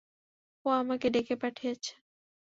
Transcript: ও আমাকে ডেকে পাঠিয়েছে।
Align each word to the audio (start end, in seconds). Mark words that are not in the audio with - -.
ও 0.65 0.69
আমাকে 0.73 1.07
ডেকে 1.09 1.35
পাঠিয়েছে। 1.35 1.91